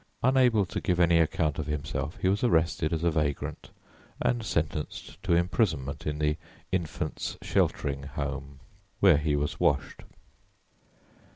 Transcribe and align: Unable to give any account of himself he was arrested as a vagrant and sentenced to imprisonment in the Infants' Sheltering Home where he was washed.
Unable 0.23 0.65
to 0.65 0.81
give 0.81 0.99
any 0.99 1.19
account 1.19 1.59
of 1.59 1.67
himself 1.67 2.17
he 2.19 2.27
was 2.27 2.43
arrested 2.43 2.91
as 2.91 3.03
a 3.03 3.11
vagrant 3.11 3.69
and 4.19 4.43
sentenced 4.43 5.21
to 5.21 5.35
imprisonment 5.35 6.07
in 6.07 6.17
the 6.17 6.37
Infants' 6.71 7.37
Sheltering 7.43 8.01
Home 8.17 8.59
where 8.99 9.17
he 9.17 9.35
was 9.35 9.59
washed. 9.59 10.01